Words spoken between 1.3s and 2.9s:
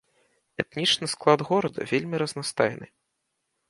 горада вельмі разнастайны.